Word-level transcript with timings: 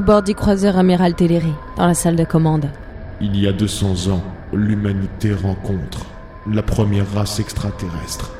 Au 0.00 0.02
bord 0.02 0.22
du 0.22 0.34
croiseur 0.34 0.78
amiral 0.78 1.14
Téléré, 1.14 1.52
dans 1.76 1.86
la 1.86 1.92
salle 1.92 2.16
de 2.16 2.24
commande. 2.24 2.70
Il 3.20 3.38
y 3.38 3.46
a 3.46 3.52
200 3.52 4.10
ans, 4.10 4.22
l'humanité 4.50 5.34
rencontre 5.34 6.06
la 6.50 6.62
première 6.62 7.04
race 7.12 7.38
extraterrestre. 7.38 8.32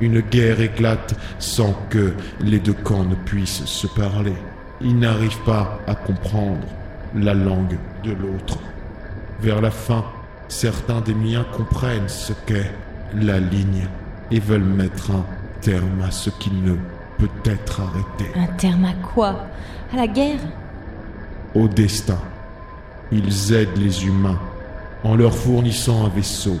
Une 0.00 0.20
guerre 0.20 0.60
éclate 0.60 1.16
sans 1.40 1.74
que 1.90 2.14
les 2.40 2.60
deux 2.60 2.72
camps 2.72 3.02
ne 3.02 3.16
puissent 3.16 3.64
se 3.64 3.88
parler. 3.88 4.36
Ils 4.80 4.96
n'arrivent 4.96 5.42
pas 5.44 5.80
à 5.88 5.96
comprendre 5.96 6.68
la 7.16 7.34
langue 7.34 7.78
de 8.04 8.12
l'autre. 8.12 8.60
Vers 9.40 9.60
la 9.60 9.72
fin, 9.72 10.04
certains 10.46 11.00
des 11.00 11.14
miens 11.14 11.44
comprennent 11.52 12.08
ce 12.08 12.32
qu'est 12.46 12.70
la 13.16 13.40
ligne 13.40 13.88
et 14.30 14.38
veulent 14.38 14.62
mettre 14.62 15.10
un 15.10 15.24
terme 15.62 16.00
à 16.06 16.12
ce 16.12 16.30
qui 16.30 16.52
ne 16.52 16.76
peut 17.18 17.50
être 17.50 17.80
arrêté. 17.80 18.30
Un 18.36 18.54
terme 18.54 18.84
à 18.84 18.94
quoi? 19.12 19.46
À 19.92 19.96
la 19.96 20.06
guerre? 20.06 20.38
Au 21.54 21.68
destin. 21.68 22.18
Ils 23.10 23.52
aident 23.54 23.78
les 23.78 24.06
humains 24.06 24.38
en 25.04 25.16
leur 25.16 25.34
fournissant 25.34 26.04
un 26.04 26.08
vaisseau. 26.08 26.58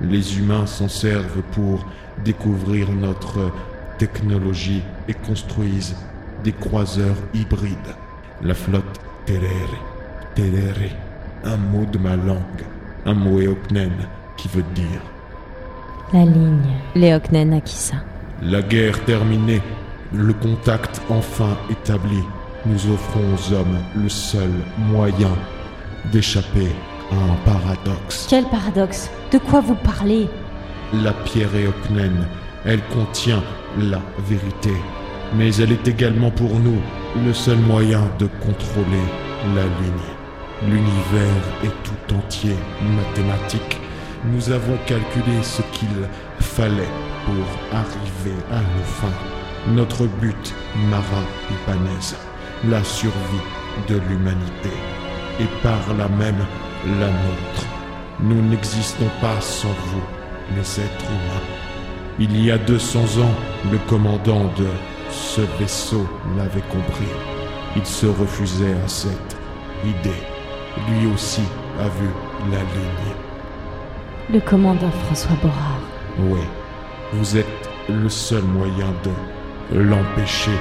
Les 0.00 0.38
humains 0.38 0.66
s'en 0.66 0.88
servent 0.88 1.42
pour 1.52 1.86
découvrir 2.24 2.90
notre 2.90 3.52
technologie 3.98 4.82
et 5.08 5.14
construisent 5.14 5.96
des 6.42 6.52
croiseurs 6.52 7.16
hybrides. 7.32 7.94
La 8.42 8.54
flotte 8.54 9.00
Terere. 9.26 9.78
Terere. 10.34 10.90
Un 11.44 11.56
mot 11.56 11.86
de 11.90 11.98
ma 11.98 12.16
langue. 12.16 12.64
Un 13.06 13.14
mot 13.14 13.40
éocnène 13.40 14.08
qui 14.36 14.48
veut 14.48 14.64
dire 14.74 15.00
La 16.12 16.24
ligne. 16.24 16.76
Léocnen 16.94 17.52
Akissa. 17.52 17.96
La 18.42 18.62
guerre 18.62 19.02
terminée, 19.04 19.62
le 20.12 20.32
contact 20.32 21.00
enfin 21.08 21.56
établi, 21.70 22.22
nous 22.66 22.90
offrons 22.90 23.20
aux 23.34 23.52
hommes 23.52 23.78
le 23.94 24.08
seul 24.08 24.50
moyen 24.78 25.30
d'échapper 26.12 26.68
à 27.10 27.14
un 27.14 27.36
paradoxe. 27.44 28.26
Quel 28.28 28.44
paradoxe? 28.46 29.10
De 29.32 29.38
quoi 29.38 29.60
vous 29.60 29.74
parlez? 29.74 30.28
La 30.92 31.12
pierre 31.12 31.54
éocnène, 31.54 32.26
elle 32.64 32.82
contient 32.88 33.42
la 33.78 34.00
vérité, 34.28 34.72
mais 35.36 35.54
elle 35.56 35.72
est 35.72 35.88
également 35.88 36.30
pour 36.30 36.58
nous 36.60 36.80
le 37.24 37.32
seul 37.32 37.58
moyen 37.58 38.02
de 38.18 38.26
contrôler 38.26 39.04
la 39.54 39.62
ligne. 39.62 40.14
L'univers 40.62 41.42
est 41.64 41.82
tout 41.82 42.14
entier 42.14 42.56
mathématique. 42.96 43.80
Nous 44.32 44.50
avons 44.50 44.78
calculé 44.86 45.42
ce 45.42 45.60
qu'il 45.72 45.88
fallait 46.40 46.88
pour 47.26 47.76
arriver 47.76 48.36
à 48.50 48.60
nos 48.60 48.84
fins. 48.84 49.74
Notre 49.74 50.06
but, 50.06 50.54
Mara 50.88 51.22
Ipanez, 51.50 52.14
la 52.68 52.82
survie 52.84 53.46
de 53.88 53.96
l'humanité, 54.08 54.70
et 55.40 55.46
par 55.62 55.80
là 55.98 56.08
même 56.08 56.44
la 56.98 57.08
nôtre. 57.08 57.66
Nous 58.20 58.40
n'existons 58.42 59.10
pas 59.20 59.40
sans 59.40 59.68
vous, 59.68 60.02
les 60.56 60.80
êtres 60.80 61.10
humains. 61.10 61.46
Il 62.18 62.44
y 62.44 62.50
a 62.50 62.58
200 62.58 63.00
ans, 63.20 63.34
le 63.72 63.78
commandant 63.88 64.44
de 64.56 64.68
ce 65.10 65.40
vaisseau 65.58 66.06
l'avait 66.36 66.60
compris. 66.70 67.12
Il 67.76 67.84
se 67.84 68.06
refusait 68.06 68.74
à 68.84 68.88
cette 68.88 69.36
idée. 69.84 70.22
Lui 70.88 71.12
aussi 71.12 71.42
a 71.80 71.88
vu 71.88 72.08
la 72.50 72.58
ligne. 72.58 73.14
Le 74.32 74.40
commandant 74.40 74.90
François 75.04 75.36
Borard. 75.42 75.80
Oui, 76.18 76.40
vous 77.12 77.36
êtes 77.36 77.68
le 77.88 78.08
seul 78.08 78.42
moyen 78.42 78.94
de 79.02 79.78
l'empêcher, 79.78 80.58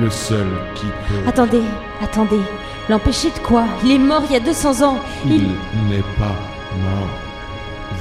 le 0.00 0.10
seul 0.10 0.46
qui 0.74 0.86
peut... 0.86 1.28
Attendez, 1.28 1.62
attendez. 2.02 2.40
L'empêcher 2.88 3.30
de 3.30 3.38
quoi? 3.38 3.64
Il 3.84 3.90
est 3.90 3.98
mort 3.98 4.22
il 4.28 4.32
y 4.32 4.36
a 4.36 4.40
200 4.40 4.82
ans. 4.86 4.98
Il 5.24 5.42
n'est 5.88 6.04
pas 6.18 6.36
mort. 6.82 7.08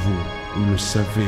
Vous 0.04 0.72
le 0.72 0.78
savez, 0.78 1.28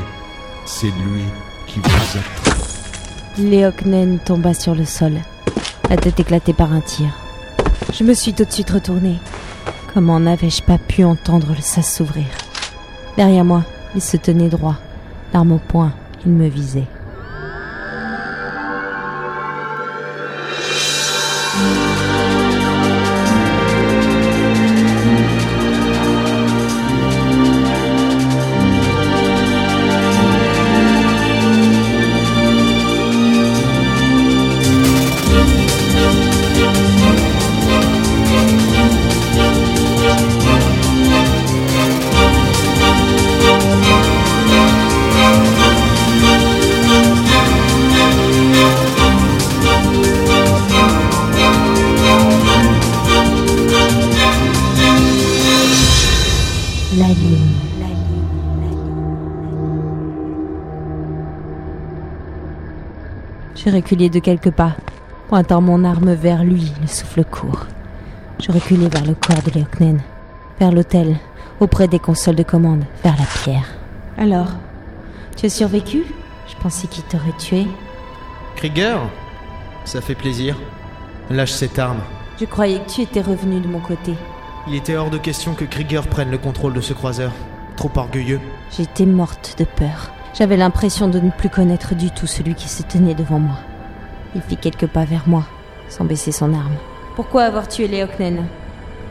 c'est 0.65 0.87
lui 0.87 1.23
qui 1.65 1.79
vous 1.79 2.17
a... 2.17 3.41
Léocnen 3.41 4.19
tomba 4.19 4.53
sur 4.53 4.75
le 4.75 4.85
sol, 4.85 5.13
la 5.89 5.97
tête 5.97 6.19
éclatée 6.19 6.53
par 6.53 6.71
un 6.73 6.81
tir. 6.81 7.09
Je 7.93 8.03
me 8.03 8.13
suis 8.13 8.33
tout 8.33 8.45
de 8.45 8.51
suite 8.51 8.69
retournée. 8.69 9.17
Comment 9.93 10.19
n'avais-je 10.19 10.61
pas 10.61 10.77
pu 10.77 11.03
entendre 11.03 11.53
le 11.55 11.61
sas 11.61 11.95
s'ouvrir? 11.95 12.25
Derrière 13.15 13.45
moi, 13.45 13.63
il 13.95 14.01
se 14.01 14.17
tenait 14.17 14.49
droit, 14.49 14.75
l'arme 15.33 15.53
au 15.53 15.59
poing, 15.59 15.91
il 16.25 16.31
me 16.31 16.47
visait. 16.47 16.87
Je 63.67 63.71
reculai 63.73 64.09
de 64.09 64.19
quelques 64.19 64.51
pas, 64.51 64.77
pointant 65.27 65.59
mon 65.59 65.83
arme 65.83 66.13
vers 66.13 66.45
lui, 66.45 66.71
le 66.81 66.87
souffle 66.87 67.25
court. 67.25 67.65
Je 68.39 68.49
reculai 68.49 68.87
vers 68.87 69.03
le 69.03 69.13
corps 69.13 69.43
de 69.43 69.51
Léocnen, 69.51 69.99
vers 70.57 70.71
l'hôtel, 70.71 71.17
auprès 71.59 71.89
des 71.89 71.99
consoles 71.99 72.37
de 72.37 72.43
commande, 72.43 72.85
vers 73.03 73.17
la 73.17 73.25
pierre. 73.25 73.65
Alors, 74.17 74.47
tu 75.35 75.47
as 75.47 75.49
survécu? 75.49 76.05
Je 76.47 76.55
pensais 76.63 76.87
qu'il 76.87 77.03
t'aurait 77.03 77.35
tué. 77.37 77.67
Krieger 78.55 78.99
Ça 79.83 79.99
fait 79.99 80.15
plaisir. 80.15 80.55
Lâche 81.29 81.51
cette 81.51 81.77
arme. 81.77 81.99
Je 82.39 82.45
croyais 82.45 82.79
que 82.79 82.89
tu 82.89 83.01
étais 83.01 83.19
revenu 83.19 83.59
de 83.59 83.67
mon 83.67 83.81
côté. 83.81 84.13
Il 84.69 84.75
était 84.75 84.95
hors 84.95 85.09
de 85.09 85.17
question 85.17 85.55
que 85.55 85.65
Krieger 85.65 86.07
prenne 86.07 86.31
le 86.31 86.37
contrôle 86.37 86.73
de 86.73 86.79
ce 86.79 86.93
croiseur. 86.93 87.33
Trop 87.75 87.91
orgueilleux. 87.97 88.39
J'étais 88.71 89.05
morte 89.05 89.55
de 89.59 89.65
peur. 89.65 90.13
J'avais 90.37 90.57
l'impression 90.57 91.07
de 91.07 91.19
ne 91.19 91.31
plus 91.31 91.49
connaître 91.49 91.95
du 91.95 92.11
tout 92.11 92.27
celui 92.27 92.53
qui 92.53 92.69
se 92.69 92.83
tenait 92.83 93.15
devant 93.15 93.39
moi. 93.39 93.57
Il 94.35 94.41
fit 94.41 94.57
quelques 94.57 94.85
pas 94.85 95.03
vers 95.03 95.27
moi, 95.27 95.43
sans 95.89 96.05
baisser 96.05 96.31
son 96.31 96.53
arme. 96.53 96.75
Pourquoi 97.15 97.45
avoir 97.45 97.67
tué 97.67 97.87
Léocnen 97.87 98.45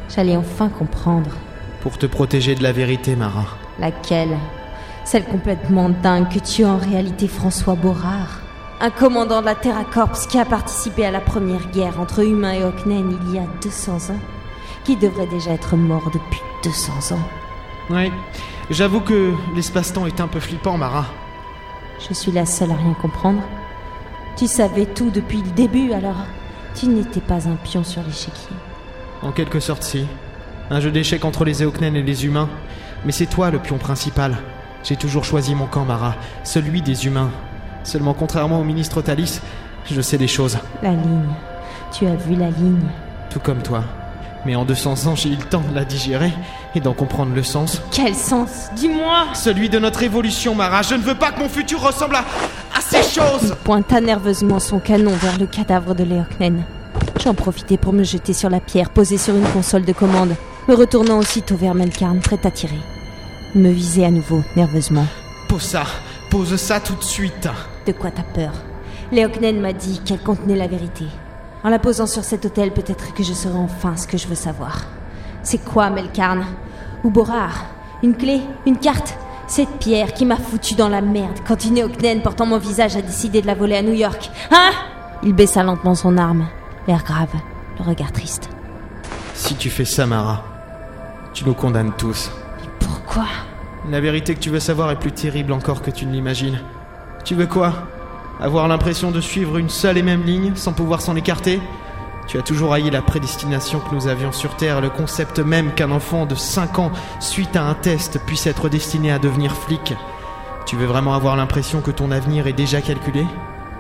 J'allais 0.08 0.36
enfin 0.36 0.68
comprendre. 0.68 1.30
Pour 1.80 1.98
te 1.98 2.06
protéger 2.06 2.54
de 2.54 2.62
la 2.62 2.70
vérité, 2.70 3.16
Mara. 3.16 3.44
Laquelle? 3.80 4.36
Celle 5.04 5.24
complètement 5.24 5.88
dingue 5.88 6.28
que 6.28 6.38
tu 6.38 6.62
es 6.62 6.64
en 6.64 6.76
réalité 6.76 7.26
François 7.26 7.74
Borard. 7.74 8.42
Un 8.80 8.90
commandant 8.90 9.40
de 9.40 9.46
la 9.46 9.56
Terra 9.56 9.82
Corps 9.82 10.12
qui 10.28 10.38
a 10.38 10.44
participé 10.44 11.06
à 11.06 11.10
la 11.10 11.20
première 11.20 11.72
guerre 11.72 11.98
entre 11.98 12.24
humains 12.24 12.52
et 12.52 12.62
Oknen 12.62 13.18
il 13.26 13.34
y 13.34 13.38
a 13.38 13.46
200 13.64 14.12
ans. 14.12 14.20
Qui 14.84 14.96
devrait 14.96 15.26
déjà 15.26 15.50
être 15.50 15.74
mort 15.74 16.08
depuis 16.12 16.40
200 16.62 17.16
ans. 17.16 17.92
Ouais. 17.92 18.12
J'avoue 18.68 19.00
que 19.00 19.32
l'espace-temps 19.54 20.06
est 20.06 20.20
un 20.20 20.26
peu 20.26 20.40
flippant, 20.40 20.76
Mara. 20.76 21.06
Je 22.08 22.12
suis 22.12 22.32
la 22.32 22.46
seule 22.46 22.72
à 22.72 22.74
rien 22.74 22.94
comprendre. 23.00 23.42
Tu 24.36 24.48
savais 24.48 24.86
tout 24.86 25.10
depuis 25.10 25.40
le 25.42 25.50
début, 25.50 25.92
alors 25.92 26.26
tu 26.74 26.88
n'étais 26.88 27.20
pas 27.20 27.48
un 27.48 27.54
pion 27.54 27.84
sur 27.84 28.02
l'échiquier. 28.02 28.56
En 29.22 29.30
quelque 29.30 29.60
sorte, 29.60 29.84
si. 29.84 30.06
Un 30.68 30.80
jeu 30.80 30.90
d'échecs 30.90 31.24
entre 31.24 31.44
les 31.44 31.62
Eoknen 31.62 31.94
et 31.94 32.02
les 32.02 32.26
humains. 32.26 32.48
Mais 33.04 33.12
c'est 33.12 33.26
toi 33.26 33.50
le 33.50 33.60
pion 33.60 33.78
principal. 33.78 34.36
J'ai 34.82 34.96
toujours 34.96 35.24
choisi 35.24 35.54
mon 35.54 35.66
camp, 35.66 35.84
Mara. 35.84 36.16
Celui 36.42 36.82
des 36.82 37.06
humains. 37.06 37.30
Seulement, 37.84 38.14
contrairement 38.14 38.60
au 38.60 38.64
ministre 38.64 39.00
Thalys, 39.00 39.40
je 39.88 40.00
sais 40.00 40.18
des 40.18 40.26
choses. 40.26 40.58
La 40.82 40.90
ligne. 40.90 41.28
Tu 41.92 42.06
as 42.06 42.16
vu 42.16 42.34
la 42.34 42.50
ligne. 42.50 42.88
Tout 43.30 43.38
comme 43.38 43.62
toi. 43.62 43.84
Mais 44.46 44.54
en 44.54 44.64
200 44.64 45.08
ans, 45.08 45.16
j'ai 45.16 45.30
eu 45.30 45.34
le 45.34 45.42
temps 45.42 45.62
de 45.68 45.74
la 45.74 45.84
digérer 45.84 46.32
et 46.76 46.80
d'en 46.80 46.92
comprendre 46.92 47.34
le 47.34 47.42
sens. 47.42 47.82
Quel 47.90 48.14
sens? 48.14 48.68
Dis-moi 48.76 49.24
Celui 49.34 49.68
de 49.68 49.80
notre 49.80 50.04
évolution, 50.04 50.54
Mara. 50.54 50.82
Je 50.82 50.94
ne 50.94 51.02
veux 51.02 51.16
pas 51.16 51.32
que 51.32 51.40
mon 51.40 51.48
futur 51.48 51.80
ressemble 51.80 52.14
à, 52.14 52.20
à 52.20 52.80
ces 52.80 53.02
choses 53.02 53.56
pointa 53.64 54.00
nerveusement 54.00 54.60
son 54.60 54.78
canon 54.78 55.10
vers 55.10 55.36
le 55.38 55.46
cadavre 55.46 55.96
de 55.96 56.04
Léocnen. 56.04 56.62
J'en 57.20 57.34
profitai 57.34 57.76
pour 57.76 57.92
me 57.92 58.04
jeter 58.04 58.32
sur 58.32 58.48
la 58.48 58.60
pierre 58.60 58.90
posée 58.90 59.18
sur 59.18 59.34
une 59.34 59.48
console 59.48 59.84
de 59.84 59.92
commande, 59.92 60.36
me 60.68 60.74
retournant 60.76 61.18
aussitôt 61.18 61.56
vers 61.56 61.74
Melkarn, 61.74 62.20
prêt 62.20 62.38
à 62.44 62.52
tirer. 62.52 62.78
Il 63.56 63.62
me 63.62 63.70
visait 63.70 64.04
à 64.04 64.12
nouveau, 64.12 64.44
nerveusement. 64.54 65.06
Pose 65.48 65.62
ça. 65.62 65.82
Pose 66.30 66.54
ça 66.54 66.78
tout 66.78 66.94
de 66.94 67.02
suite. 67.02 67.48
De 67.84 67.90
quoi 67.90 68.12
t'as 68.12 68.22
peur? 68.22 68.52
Léocnen 69.10 69.60
m'a 69.60 69.72
dit 69.72 70.00
qu'elle 70.04 70.20
contenait 70.20 70.54
la 70.56 70.68
vérité. 70.68 71.06
En 71.66 71.68
la 71.68 71.80
posant 71.80 72.06
sur 72.06 72.22
cet 72.22 72.44
hôtel, 72.44 72.70
peut-être 72.70 73.12
que 73.12 73.24
je 73.24 73.32
saurai 73.32 73.58
enfin 73.58 73.96
ce 73.96 74.06
que 74.06 74.16
je 74.16 74.28
veux 74.28 74.36
savoir. 74.36 74.82
C'est 75.42 75.58
quoi 75.58 75.90
Melkarn? 75.90 76.46
Ou 77.02 77.10
Borar? 77.10 77.64
Une 78.04 78.16
clé? 78.16 78.40
Une 78.66 78.78
carte? 78.78 79.16
Cette 79.48 79.80
pierre 79.80 80.14
qui 80.14 80.26
m'a 80.26 80.36
foutu 80.36 80.76
dans 80.76 80.88
la 80.88 81.00
merde 81.00 81.40
quand 81.44 81.64
une 81.64 81.74
Néoknen 81.74 82.22
portant 82.22 82.46
mon 82.46 82.58
visage 82.58 82.94
a 82.94 83.02
décidé 83.02 83.42
de 83.42 83.48
la 83.48 83.56
voler 83.56 83.74
à 83.74 83.82
New 83.82 83.94
York. 83.94 84.30
Hein? 84.52 84.70
Il 85.24 85.32
baissa 85.32 85.64
lentement 85.64 85.96
son 85.96 86.16
arme, 86.18 86.46
l'air 86.86 87.02
grave, 87.02 87.34
le 87.80 87.84
regard 87.84 88.12
triste. 88.12 88.48
Si 89.34 89.56
tu 89.56 89.68
fais 89.68 89.84
ça, 89.84 90.06
Mara, 90.06 90.44
tu 91.34 91.44
nous 91.44 91.54
condamnes 91.54 91.94
tous. 91.98 92.30
Pourquoi? 92.78 93.24
La 93.90 94.00
vérité 94.00 94.36
que 94.36 94.40
tu 94.40 94.50
veux 94.50 94.60
savoir 94.60 94.92
est 94.92 95.00
plus 95.00 95.10
terrible 95.10 95.50
encore 95.50 95.82
que 95.82 95.90
tu 95.90 96.06
ne 96.06 96.12
l'imagines. 96.12 96.60
Tu 97.24 97.34
veux 97.34 97.48
quoi? 97.48 97.72
Avoir 98.38 98.68
l'impression 98.68 99.10
de 99.10 99.20
suivre 99.22 99.56
une 99.56 99.70
seule 99.70 99.96
et 99.96 100.02
même 100.02 100.22
ligne 100.22 100.52
sans 100.56 100.74
pouvoir 100.74 101.00
s'en 101.00 101.16
écarter 101.16 101.58
Tu 102.26 102.38
as 102.38 102.42
toujours 102.42 102.74
haï 102.74 102.90
la 102.90 103.00
prédestination 103.00 103.80
que 103.80 103.94
nous 103.94 104.08
avions 104.08 104.30
sur 104.30 104.56
Terre, 104.56 104.82
le 104.82 104.90
concept 104.90 105.38
même 105.38 105.72
qu'un 105.72 105.90
enfant 105.90 106.26
de 106.26 106.34
5 106.34 106.78
ans, 106.78 106.92
suite 107.18 107.56
à 107.56 107.62
un 107.62 107.72
test, 107.72 108.20
puisse 108.26 108.46
être 108.46 108.68
destiné 108.68 109.10
à 109.10 109.18
devenir 109.18 109.56
flic. 109.56 109.94
Tu 110.66 110.76
veux 110.76 110.84
vraiment 110.84 111.14
avoir 111.14 111.36
l'impression 111.36 111.80
que 111.80 111.90
ton 111.90 112.10
avenir 112.10 112.46
est 112.46 112.52
déjà 112.52 112.82
calculé? 112.82 113.24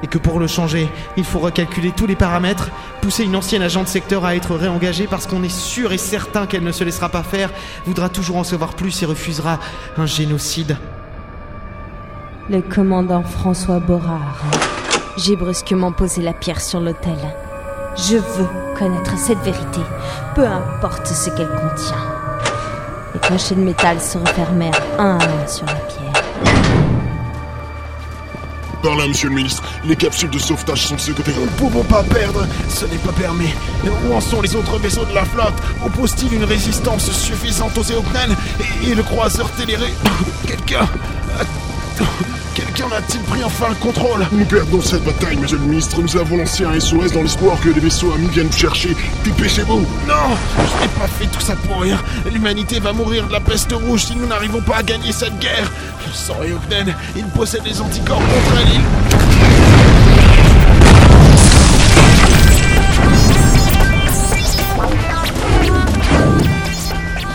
Et 0.02 0.06
que 0.06 0.18
pour 0.18 0.38
le 0.38 0.46
changer, 0.46 0.88
il 1.18 1.24
faut 1.24 1.38
recalculer 1.38 1.90
tous 1.90 2.06
les 2.06 2.16
paramètres, 2.16 2.70
pousser 3.02 3.24
une 3.24 3.36
ancienne 3.36 3.62
agent 3.62 3.82
de 3.82 3.88
secteur 3.88 4.24
à 4.24 4.36
être 4.36 4.54
réengagée 4.54 5.06
parce 5.06 5.26
qu'on 5.26 5.42
est 5.42 5.48
sûr 5.48 5.92
et 5.92 5.98
certain 5.98 6.46
qu'elle 6.46 6.64
ne 6.64 6.72
se 6.72 6.84
laissera 6.84 7.10
pas 7.10 7.22
faire, 7.22 7.50
voudra 7.84 8.08
toujours 8.08 8.36
en 8.36 8.44
savoir 8.44 8.74
plus 8.74 9.02
et 9.02 9.06
refusera 9.06 9.58
un 9.98 10.06
génocide. 10.06 10.76
Le 12.48 12.60
commandant 12.60 13.24
François 13.24 13.80
Borard. 13.80 14.40
J'ai 15.16 15.34
brusquement 15.34 15.90
posé 15.90 16.22
la 16.22 16.32
pierre 16.32 16.60
sur 16.60 16.78
l'autel. 16.78 17.18
Je 17.96 18.18
veux 18.18 18.48
connaître 18.78 19.18
cette 19.18 19.40
vérité, 19.40 19.80
peu 20.36 20.46
importe 20.46 21.08
ce 21.08 21.30
qu'elle 21.30 21.48
contient. 21.48 22.04
Les 23.14 23.20
clochers 23.20 23.56
de 23.56 23.62
métal 23.62 24.00
se 24.00 24.16
refermèrent 24.18 24.80
un 24.96 25.18
à 25.18 25.24
un 25.24 25.46
sur 25.48 25.66
la 25.66 25.74
pierre. 25.74 26.12
Par 28.80 28.94
là, 28.94 29.08
monsieur 29.08 29.28
le 29.28 29.34
ministre, 29.34 29.64
les 29.84 29.96
capsules 29.96 30.30
de 30.30 30.38
sauvetage 30.38 30.86
sont 30.86 30.94
de 30.94 31.00
ce 31.00 31.10
côté. 31.10 31.32
Nous 31.34 31.46
ne 31.46 31.50
pouvons 31.50 31.82
pas 31.82 32.04
perdre, 32.04 32.46
ce 32.68 32.86
n'est 32.86 32.98
pas 32.98 33.12
permis. 33.12 33.52
Où 34.08 34.14
en 34.14 34.20
sont 34.20 34.40
les 34.40 34.54
autres 34.54 34.78
vaisseaux 34.78 35.04
de 35.04 35.14
la 35.14 35.24
flotte? 35.24 35.60
Oppose-t-il 35.84 36.34
une 36.34 36.44
résistance 36.44 37.10
suffisante 37.10 37.76
aux 37.76 37.90
Eoknen 37.90 38.36
et, 38.84 38.90
et 38.90 38.94
le 38.94 39.02
croiseur 39.02 39.50
téléré? 39.50 39.92
Quelqu'un 40.46 40.86
Quelqu'un 42.54 42.86
a-t-il 42.96 43.20
pris 43.22 43.44
enfin 43.44 43.66
le 43.68 43.74
contrôle 43.74 44.26
Nous 44.32 44.44
perdons 44.46 44.80
cette 44.80 45.04
bataille, 45.04 45.36
monsieur 45.36 45.58
le 45.58 45.64
ministre. 45.64 46.00
Nous 46.00 46.16
avons 46.16 46.38
lancé 46.38 46.64
un 46.64 46.78
SOS 46.80 47.12
dans 47.12 47.22
l'espoir 47.22 47.58
que 47.60 47.68
les 47.68 47.80
vaisseaux 47.80 48.12
amis 48.14 48.28
viennent 48.28 48.46
vous 48.46 48.56
chercher. 48.58 48.96
Dépêchez-vous 49.24 49.80
Non 50.08 50.36
Je 50.56 50.82
n'ai 50.82 50.88
pas 50.98 51.06
fait 51.06 51.26
tout 51.26 51.40
ça 51.40 51.54
pour 51.56 51.80
rien. 51.82 51.98
L'humanité 52.32 52.80
va 52.80 52.92
mourir 52.94 53.26
de 53.26 53.32
la 53.32 53.40
peste 53.40 53.72
rouge 53.72 54.04
si 54.06 54.16
nous 54.16 54.26
n'arrivons 54.26 54.62
pas 54.62 54.76
à 54.76 54.82
gagner 54.82 55.12
cette 55.12 55.38
guerre. 55.38 55.70
Je 56.06 56.12
sens 56.16 56.36
Eoknen, 56.46 56.94
il 57.16 57.24
possède 57.26 57.62
des 57.62 57.78
anticorps 57.80 58.18
contre 58.20 58.60
elle. 58.60 58.72
il- 58.74 59.86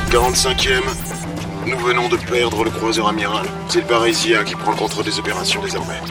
45e. 0.10 1.11
Nous 1.68 1.78
venons 1.78 2.10
de 2.10 2.18
perdre 2.18 2.64
le 2.64 2.72
croiseur 2.72 3.08
amiral. 3.08 3.46
C'est 3.70 3.82
le 3.82 3.88
Barésia 3.88 4.44
qui 4.44 4.56
prend 4.56 4.72
le 4.72 4.78
contrôle 4.78 5.06
des 5.06 5.20
opérations 5.20 5.62
désormais. 5.62 6.02